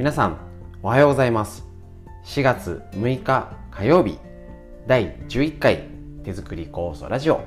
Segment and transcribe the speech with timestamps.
[0.00, 0.38] 皆さん
[0.82, 1.62] おはようございます。
[2.24, 4.18] 4月6日火曜日
[4.86, 5.88] 第11回
[6.24, 7.42] 手作り酵素ラジオ。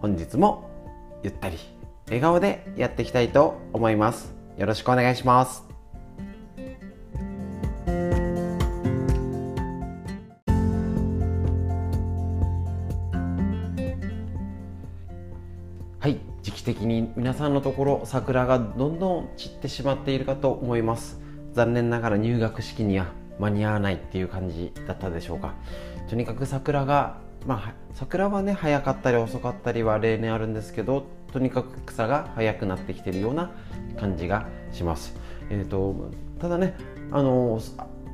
[0.00, 0.68] 本日も
[1.22, 1.56] ゆったり
[2.06, 4.34] 笑顔でやっていきたいと思います。
[4.58, 5.62] よろしくお願いします。
[16.00, 21.21] はい時期的に皆さんのところ桜がどんどん散ってしまっているかと思います。
[21.54, 23.06] 残念ながら入学式には
[23.38, 25.54] 間に合わないっていう感じだったでしょうか。
[26.08, 33.50] とにかく桜がまあ桜はね早かったり遅かったりは例年あるんですけどとにかく草が早くなってきてるような
[33.98, 35.16] 感じがします。
[35.50, 36.74] えーと、ただね
[37.10, 37.60] あの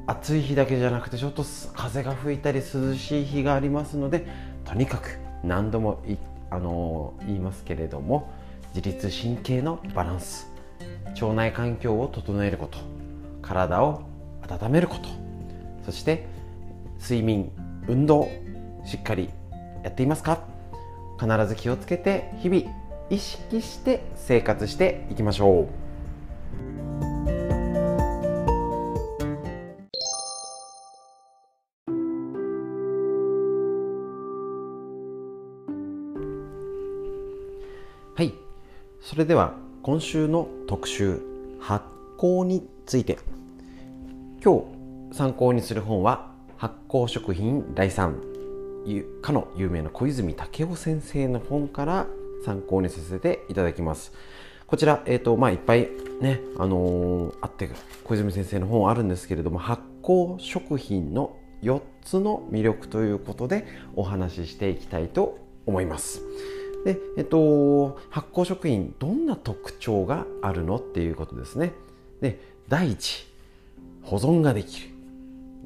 [0.06, 1.44] 暑い日だけじゃなくてちょっと
[1.74, 4.26] 風が吹いたり涼しい日がありますので
[4.64, 6.02] とにかく何度も
[6.50, 8.32] あの言いますけれども
[8.74, 10.50] 自律神経のバランス
[11.20, 12.97] 腸内環境を整えること。
[13.48, 14.02] 体を
[14.46, 15.08] 温めること。
[15.86, 16.26] そして
[17.00, 17.50] 睡眠
[17.88, 18.28] 運動
[18.84, 19.30] しっかり
[19.82, 20.40] やっていますか？
[21.18, 22.62] 必ず気をつけて日々
[23.08, 25.66] 意識して生活していきましょう。
[38.14, 38.34] はい。
[39.00, 41.22] それでは今週の特集
[41.60, 41.86] 発
[42.18, 43.18] 酵について。
[44.40, 44.60] 今
[45.10, 52.06] 日参考にする本は発酵食品第3かの有名な小泉武雄先生の本から
[52.44, 54.12] 参考にさせていただきます。
[54.68, 55.88] こちら、えーとまあ、いっぱい
[56.20, 57.68] ね、あのー、あって
[58.04, 63.66] 小泉先生の本あるんですけれども発酵食品の4つの魅力ということで
[63.96, 66.22] お話ししていきたいと思います。
[66.84, 71.72] で、えっと、発酵食品どんな特徴があるのっていうことですね。
[72.20, 73.27] で第一
[74.08, 74.88] 保存ができる。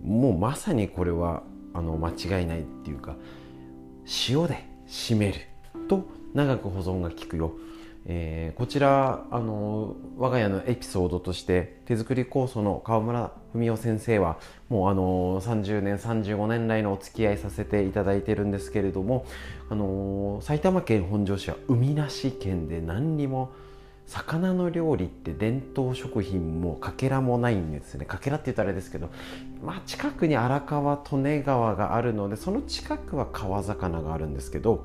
[0.04, 1.44] もうまさにこれは
[1.74, 3.14] あの間違いないっていうか
[4.28, 5.40] 塩で締める
[5.88, 7.52] と長く保存が効くよ。
[8.04, 19.24] えー、こちらあの我が家のエピソードとして手作り酵素の川村文夫先生はもうあの30年35年来のお付き合いさせていただいてるんですけれども
[19.70, 23.52] あの埼玉県本庄市は海なし県で何にも
[24.06, 28.04] 魚の料理って伝統食品もかけらもないんですね。
[28.04, 29.08] かけらって言ったらあれですけど、
[29.64, 34.84] まあ、近くに荒川利根川があるのでその近くは川魚があるんですけど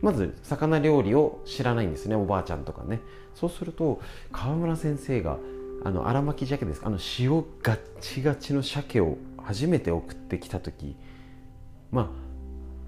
[0.00, 3.00] まず魚料理を知らないんですねおばあちゃんとかね。
[3.34, 4.00] そうすると
[4.32, 5.38] 川村先生が
[5.84, 10.96] あの荒巻鮭ですあの塩ガッチガチの鮭を初めて送ってきた時
[11.90, 12.10] ま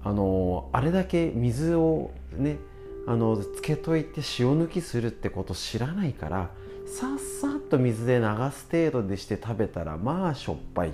[0.03, 2.57] ああのあれだけ水をね
[3.05, 6.49] あのつけといて塩抜きするってこと知らないから
[6.85, 10.91] さっさっと水で流す程度でして食べたらまあしょっぱい。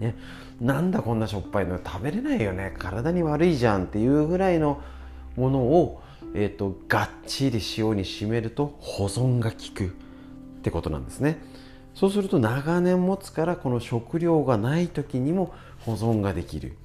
[0.00, 0.16] ね、
[0.60, 2.74] なんだこんなしょっぱいの食べれないよね。
[2.78, 4.80] 体に悪いじゃんっていうぐらいの
[5.36, 6.02] ものを、
[6.34, 9.88] えーと、がっちり塩に締めると保存が効くっ
[10.62, 11.38] てことなんですね。
[11.94, 16.76] そうすると長年持つからこの食料がない時にも保存ができる。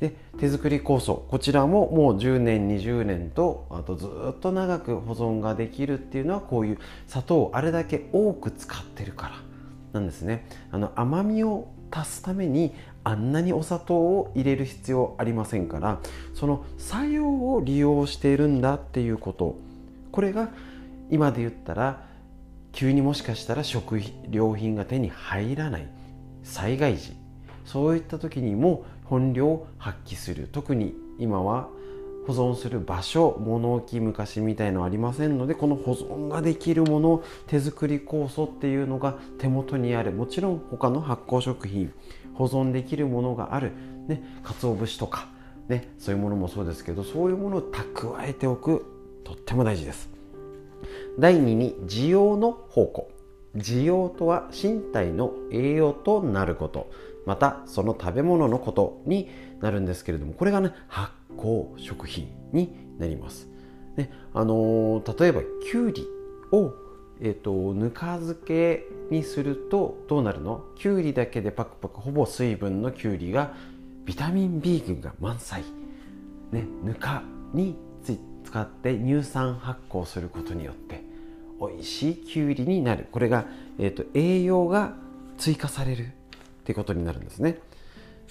[0.00, 9.54] で手作り酵素こちらももう10年20年とあとずっと長く保存ができるっていうのはこういう砂糖をあれだけ多く使ってるから。
[9.94, 10.46] なんですね。
[10.72, 12.74] あの甘みを足すために
[13.04, 16.00] あんなにお砂糖を入れる必要ありませんから
[16.34, 19.56] その作用を利用しているんだっていうこと。
[20.10, 20.50] これが
[21.10, 22.04] 今で言ったら
[22.72, 25.88] 急にもしかしたら食料品が手に入らない
[26.42, 27.12] 災害時。
[27.64, 30.48] そういった時にも本領を発揮する。
[30.50, 31.68] 特に今は
[32.26, 40.12] 保存する場所物置昔みたいのありませんのでこの保存ができるもの手作り酵素っていうのが手元にある。
[40.12, 41.92] もちろん他の発酵食品
[42.34, 43.72] 保存できるものがある、
[44.08, 45.28] ね、鰹節とか、
[45.68, 48.86] ね、そういうものもそうですけどそういうものを蓄えておく
[49.22, 50.08] とっても大事です。
[51.18, 53.10] 第2に需要の宝庫。
[53.56, 56.90] 需要とは身体の栄養となること。
[57.26, 59.28] またその食べ物のことに
[59.60, 63.48] なるんですけれどもこれがね発酵食品になります、
[63.96, 66.06] ねあのー、例えばきゅうり
[66.52, 66.74] を
[67.20, 70.64] えーと、ぬか漬けにするとどうなるの？
[70.74, 73.54] きゅうりだけでパクパクほぼ水分のきゅうりが
[74.04, 75.62] ビタミン B 群が満載、
[76.50, 77.22] ね、ぬか
[77.54, 77.76] に
[78.44, 81.04] 使って乳酸発酵することによって
[81.60, 83.06] 美味しいきゅうりになる。
[83.12, 83.46] これが、
[83.78, 84.94] えー、と栄養が
[85.38, 86.08] 追加される。
[86.64, 87.58] ってことになるんですね。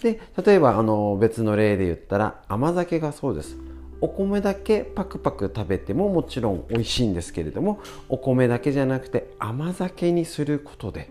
[0.02, 3.56] で例えばあの別の例で言ったら甘酒がそうです。
[4.02, 11.10] お米だけパクパク食べてももちろん美味しいんですけれどもお米だけじゃなくて甘酒にすることで、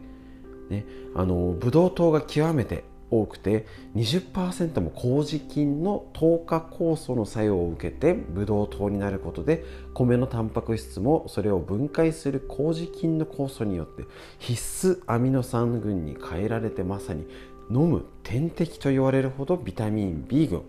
[0.69, 0.84] ね、
[1.14, 14.05] あのブドウ糖が極めて多くて20%も麹菌の糖化酵素の作用を受けてブドウ糖になることで米のタンパク質もそれを分解する麹菌の酵素によって
[14.38, 17.26] 必須アミノ酸群に変えられてまさに
[17.70, 20.62] 飲む点滴と言われるほどビタミン B 群。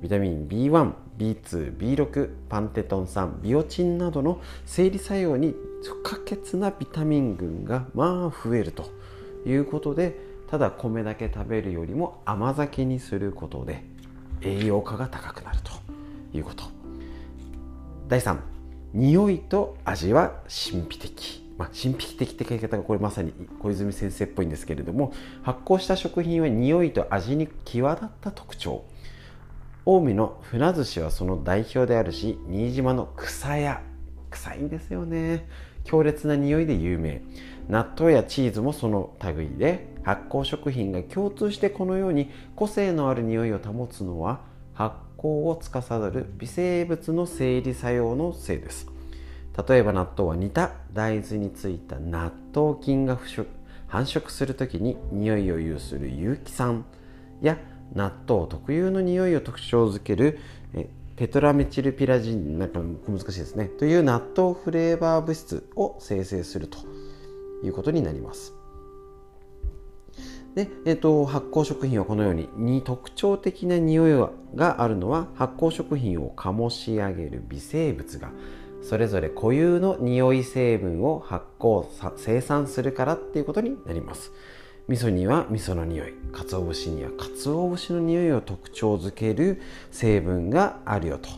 [0.00, 5.54] ビタミン B1、B2、B6、パンテトン酸、ビオチンなどの生理作用に
[5.84, 8.86] 不可欠なビタミン群がまあ増えると
[9.44, 13.84] いうことでただ米だけ食べるよりも甘酒にすることで
[14.42, 15.70] 栄養価が高くなると
[16.36, 16.64] いうこと。
[18.08, 18.38] 第3
[18.92, 21.40] 匂いと味は神秘的。
[21.56, 25.12] まあ、神秘的って書き方がこれまさに小泉先生っぽいんですけれども
[25.42, 28.84] 発酵した食品は匂いと味に際立った特徴。
[29.84, 33.82] 近江の船寿司はその代表であるし新島の草屋。
[34.30, 35.48] 臭いんですよね。
[35.84, 37.22] 強烈な匂いで有名。
[37.68, 44.40] 納豆やチーズもその類で発酵食品が共通してこのように個性のある匂いを保つのは
[44.74, 48.88] 発酵を司る微生物の生理作用のせいです。
[49.68, 53.18] 例えば納豆は煮た大豆についた納豆菌が
[53.88, 56.84] 繁殖する時に匂いを有する有機酸
[57.42, 57.58] や
[57.92, 60.38] 納豆特有の匂いを特徴づける
[61.16, 63.66] テトラメチルピラジンなんか難しいですね。
[63.66, 66.78] という納豆フレーバー物質を生成すると
[67.62, 68.59] いうことになります。
[70.54, 78.30] で、えーと、発酵食品はこのようにに特徴的な匂いがあるのは発酵食品を醸し上げる微生物が
[78.82, 81.86] それぞれ固有の匂い成分を発酵
[82.16, 84.32] 生産するからっていうことになります。
[84.88, 89.60] 味噌には味噌の匂い鰹節には鰹節の匂いを特徴づける
[89.92, 91.28] 成分があるよと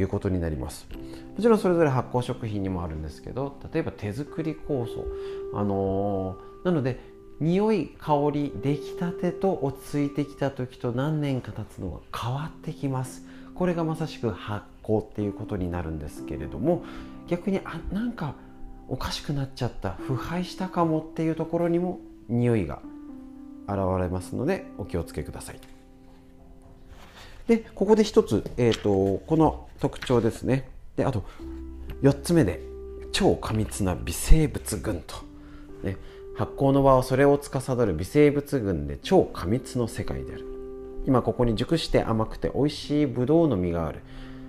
[0.00, 0.88] いうことになります。
[1.36, 5.04] もちろんそれぞれ発酵食品にもあるんですけど例えば手作り酵素。
[5.52, 7.09] あのー、なので
[7.40, 13.24] 匂い香り出来たてと落ち着いてきた時と何年か経つのが変わってきます。
[13.54, 16.82] これがまさしく発酵っていうことになるんですけれども
[17.28, 18.34] 逆にあなんか
[18.88, 22.80] おかしくなっちゃった腐敗したかもっていうところにも匂いが
[23.68, 25.60] 現れますのでお気をつけください。
[27.46, 30.68] でここで一つ、えーと、この特徴ですね。
[30.96, 31.24] であと
[32.02, 32.60] 4つ目で
[33.12, 35.16] 超過密な微生物群と、
[35.82, 35.96] ね、
[36.40, 40.46] 発酵の場はそれを司る微生物群で超過密の世界である。
[41.04, 44.00] 今ここに熟して甘くて美味しいブドウの実がある。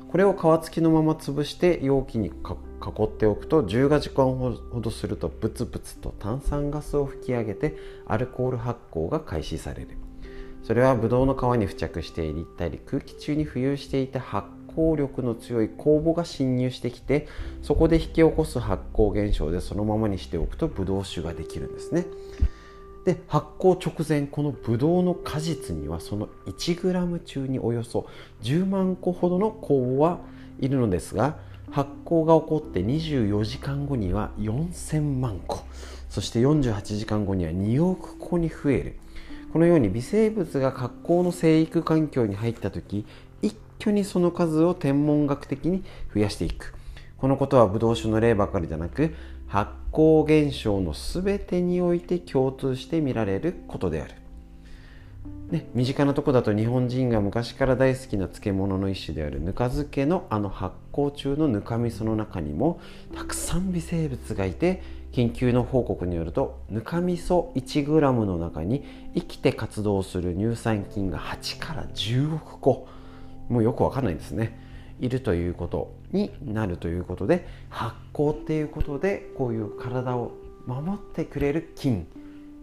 [0.10, 7.76] これを皮付きのまま潰して容器に囲っておくと10時間ほどするとブツブツと炭酸ガスを吹き上げて
[8.08, 9.90] アルコール発酵が開始される。
[10.64, 17.28] それはブドウの皮に付着していたり空気中に浮遊していた発酵力の強い酵母が侵入してきて
[17.62, 22.06] そこで引き起こす発酵現象でそのままにしておくとブドウ酒ができるんですね。
[23.06, 28.08] で発酵直前このブドウの果実にはその 1g 中におよそ
[28.44, 30.20] 10万個ほどの酵母は
[30.60, 31.38] いるのですが
[31.72, 35.62] 発酵が起こって24時間後には4000万個
[36.10, 38.96] そして48時間後には2億個に増える。
[39.52, 43.06] このように微生物が発酵の生育環境に入った時
[43.82, 45.84] 挙にその数を天文学的に
[46.14, 46.74] 増やしていく
[47.18, 49.14] このことはブドウ酒の例ばかりじゃなく
[49.48, 54.16] 発酵現象の全てにおいて共通して見られることである。
[55.52, 62.80] ね、身近なとこだと日本人が昔から大好きな漬物の一種であるぬか漬けのあの発酵中のぬかみその中にも
[63.14, 72.88] たくさん微生物がいて研究の報告によるとぬかみそ 1g の中に生きて活動する乳酸菌が8から10億個
[73.52, 74.58] もうよくわかんないですね。
[75.02, 80.32] いるということになるということで発酵っていうことでこういう体を
[80.68, 82.08] 守ってくれる菌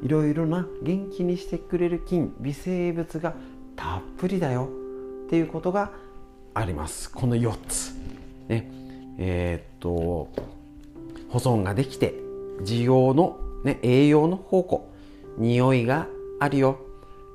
[0.03, 3.35] いろいろな元気にしてくれる菌微生物が
[3.75, 4.69] たっぷりだよ
[5.27, 5.91] っていうことが
[6.55, 7.11] あります。
[7.11, 7.93] この4つ。
[8.49, 8.71] ね。
[9.19, 9.89] えー、っと
[11.29, 12.15] 保存ができて
[12.63, 14.89] 需要の、ね、栄養の宝庫
[15.37, 16.07] 匂いが
[16.39, 16.79] あるよ。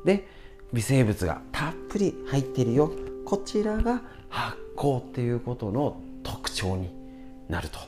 [0.05, 0.27] で
[0.71, 2.91] 微生物がたっぷり入ってるよ。
[3.33, 6.91] こちらが発酵っていうことの特徴に
[7.49, 7.79] なると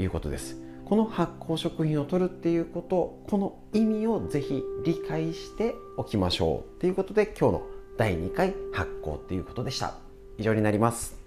[0.00, 0.56] いうことです。
[0.86, 7.62] この発酵食品を取るっていうことこの意味をぜひ理解しておきましょうということで今日の
[7.98, 9.92] 第2回発酵っていうことでした。
[10.38, 11.17] 以上になります。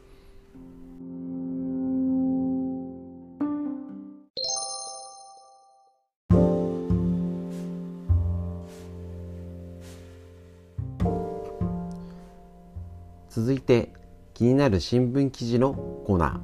[13.61, 13.93] いて
[14.33, 16.41] 気になる新聞記事のコーナ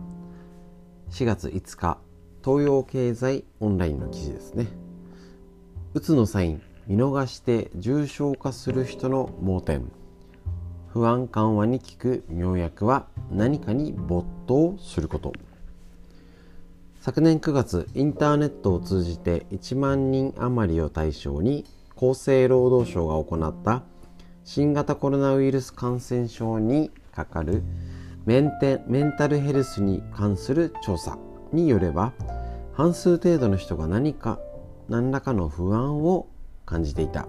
[1.10, 1.12] ー。
[1.12, 1.98] 4月5日
[2.46, 4.68] 東洋経済オンラインの記事ですね。
[5.96, 9.92] うつのサイン見逃して重症化する人の盲点。
[10.90, 15.34] 不安緩和に効く妙薬は何かに没頭すること。
[17.02, 23.82] 昨年9月インターネットを通じて1万人余りを対象に厚生労働省が行った
[24.44, 27.64] 新型コロナウイルス感染症にかかる
[28.28, 31.18] メンテメンタルヘルスに関する調査
[31.52, 32.14] によれば
[32.74, 34.40] 半数程度の人が何か
[34.88, 36.28] 何らかの不安を
[36.66, 37.28] 感じていた。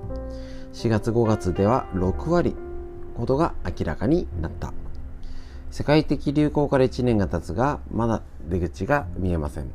[0.74, 2.54] 4月5月では6割
[3.16, 4.74] ほどが明らかになった。
[5.70, 9.70] 世界的流行から1年が経つがまだ出口が見えません。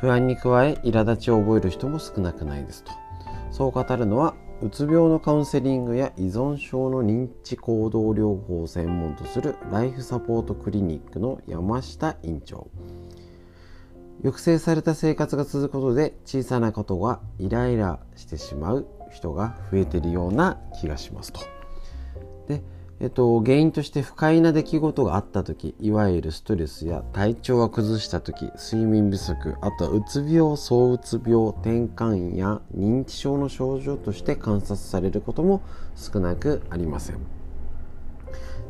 [0.00, 2.92] 不安に加え苛立ちを覚える人も少なくないですと。
[3.50, 12.68] そう語るのはうつ病のカウンセリングや依存症の認知行動療法を専門とするライフサポートクリニックの山下院長
[14.22, 21.40] 抑制された生活が続くことで小さなことがイライラしてしまう人が増えているような気がしますと。
[22.48, 22.62] で、
[23.00, 35.62] えっと、原因として不快な出来事があった時いわゆるストレスや体調が崩した時睡眠不足あとはうつ病躁うつ病転換や認知症の症状として観察されることも
[35.96, 37.18] 少なくありません。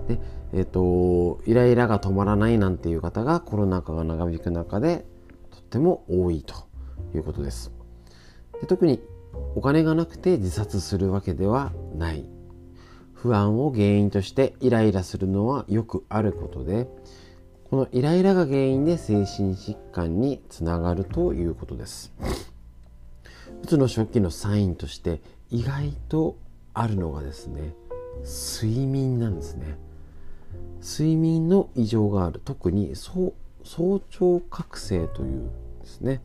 [0.08, 0.18] で
[0.56, 5.04] えっと、イライラが止まらないなんていう方がコロナ禍が長引く中で
[5.50, 6.54] とっても多いと
[7.12, 7.72] いうことです。
[8.60, 9.00] で特に
[9.56, 12.33] お金がなくて自殺するわけではない
[13.24, 16.86] 不安を原因としてイライラするのはよくあることで
[17.70, 22.12] このイライラが原因で精神疾患につながるということです。
[23.62, 26.36] うつの初期のサインとして意外と
[26.74, 27.72] あるのがですね
[28.22, 29.78] 睡眠なんですね。
[30.82, 32.42] 睡眠の異常がある。
[32.44, 33.32] 特に早
[34.10, 35.48] 朝覚醒という
[35.80, 36.20] ですね。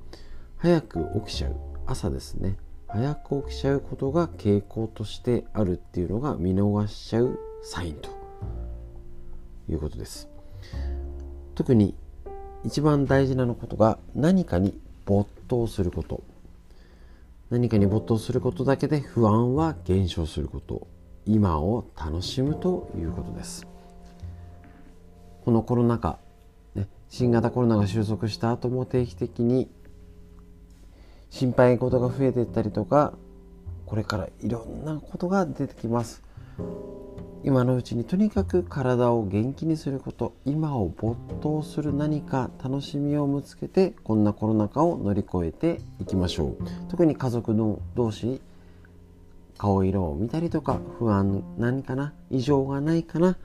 [0.58, 2.58] 早く起きちゃう朝ですね。
[2.92, 8.10] 早く起きちゃうことが傾向としてあるっていうのが見逃しちゃうサインと
[9.70, 10.28] いうことです。
[11.54, 11.94] 特に
[12.66, 16.24] 一番大事なのことが何かに没頭すること。
[17.52, 20.88] 何かに没頭することだけで不安は減少すること。
[21.26, 23.68] 今を楽しむということです。
[25.46, 26.18] このコロナ禍、
[26.74, 29.70] ね、新型コロナが収束した後も定期的に
[31.40, 33.14] 心配事が増えていったりとか
[33.86, 36.22] これからいろんなことが出てきます。
[37.46, 46.90] 今のうちにとにかく体を元気にすること今を没頭する何か楽しみを見つけてこんなコロナ禍を乗り越えていきましょう。
[46.90, 48.42] 特に家族の同士
[49.58, 53.38] 顔色を見たりとか不安何かな異常がないかな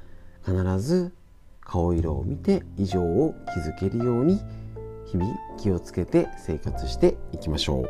[0.45, 1.15] 必ず
[1.61, 4.41] 顔色を見て異常を気づけるように
[5.15, 7.89] 日々気をつけて生活していきましょう。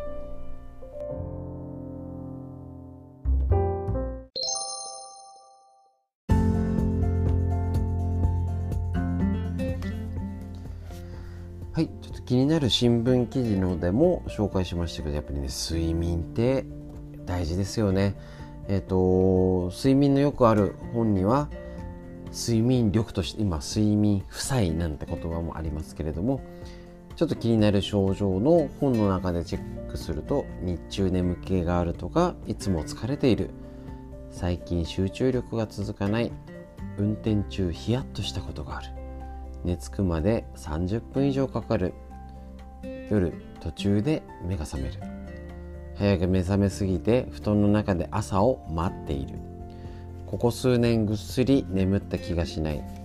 [11.72, 16.66] はい、ちょっと気になる新聞記事のでも紹介しましたけどやっぱりね睡眠って
[17.24, 18.16] 大事ですよね。
[18.68, 21.48] えっ、ー、と睡眠のよくある本には
[22.32, 26.42] 睡眠力として今睡眠負債なんて言葉もありますけれども
[27.16, 33.50] ちょっと気になる症状の本の中でチェックすると日中眠気があるとかいつも疲れている。
[34.30, 36.32] 最近集中力が続かない。
[36.98, 38.88] 運転中ヒヤッとしたことがある。
[39.64, 41.94] 寝つくまで30分以上かかる。
[43.10, 45.00] 夜途中で目が覚める。
[45.96, 49.38] 早く目覚めすぎて布団の中で朝を待っている。
[50.26, 53.03] ここ数年ぐっすり眠った気がしない。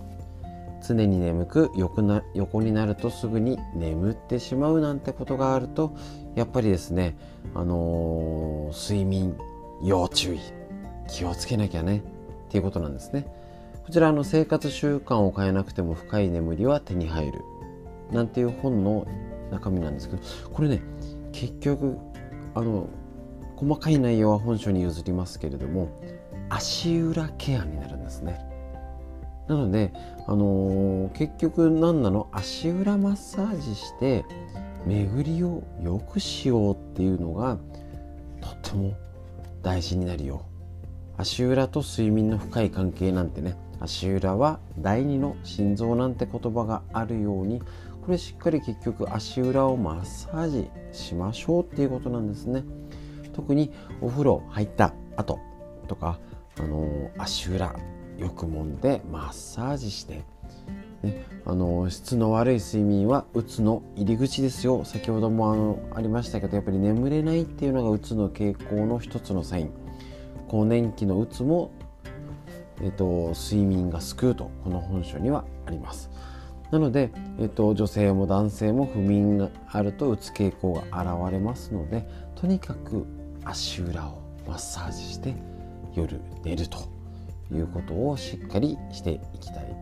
[0.86, 5.94] 常に眠く横な横になるとすぐに眠ってしまうなんてことがあると
[6.34, 7.16] やっぱりですね、
[7.54, 9.36] あのー、睡眠
[9.82, 10.40] 要注意
[11.08, 12.02] 気をつけなきゃねっ
[12.50, 13.26] ていうことなんですね。
[13.84, 17.40] こちらの生活習慣を変えなくても深い眠りは手に入る
[18.12, 19.06] なんていう本の
[19.50, 20.22] 中身なんですけど
[20.52, 20.80] これね
[21.32, 21.96] 結局
[22.54, 22.88] あの
[23.56, 25.88] 細かい内容は本書に譲りますけれども
[26.48, 28.49] 足裏ケアになるんですね。
[29.50, 29.92] なので、
[30.28, 32.28] あのー、結局何なの？
[32.30, 34.24] 足裏マッサージして
[34.86, 37.58] 巡りを良くしようっていうのが
[38.40, 38.94] とっても
[39.60, 40.46] 大事になるよ。
[41.16, 43.56] 足裏と睡眠の深い関係なんてね。
[43.80, 47.60] 足裏は第二の心臓なんて言葉があるように
[48.04, 52.62] これしっかり結局足裏をマッサージしましょうっていうことなんですね。
[53.32, 55.40] 特にお風呂入った後
[55.88, 56.20] とか、
[56.58, 57.74] あのー、足裏
[58.28, 60.22] く揉んでマッサージして。
[61.02, 64.84] ね、あの質の悪い睡眠はうつの入り口ですよ。
[64.84, 69.70] 先ほどもあのありましたけどやっぱり眠れないっていうのがうつの傾向の一つのサイン。
[70.48, 71.70] 更年期のうつも、
[72.82, 76.10] えっと、睡眠が救うとこの本書にはあります。
[76.70, 83.06] なので、えっと、女性も男性も不眠があるとうつ傾向が現れますのでとにかく
[83.44, 85.34] 足裏をマッサージして
[85.94, 86.89] 夜寝ると。
[87.52, 89.76] いうことをしっかりしていきたい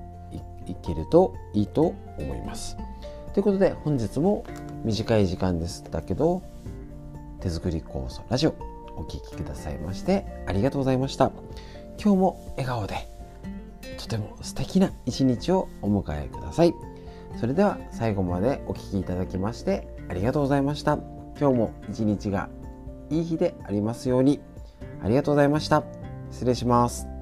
[0.66, 2.76] いけるといいと思います。
[3.32, 4.44] ということで本日も
[4.84, 6.42] 短い時間でしたけど
[7.40, 8.54] 手作り酵素ラジオ
[8.96, 11.30] お聴きくださいましてありがとうございました。
[12.02, 13.08] 今日も笑顔で
[13.96, 16.74] とても素敵な一日をお迎えください。
[17.36, 20.98] それでは最後までお聴きいただきましてありがとうございました。
[21.38, 22.48] 今日も一日が
[23.10, 24.40] いい日でありますように。
[25.02, 25.84] ありがとうございました。
[26.30, 27.17] 失礼します。